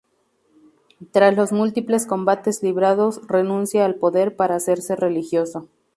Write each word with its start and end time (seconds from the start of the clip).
Tras 1.11 1.35
los 1.37 1.51
múltiples 1.51 2.07
combates 2.07 2.63
librados, 2.63 3.21
renuncia 3.27 3.85
al 3.85 3.93
poder 3.93 4.35
para 4.35 4.55
hacerse 4.55 4.95
religioso. 4.95 5.69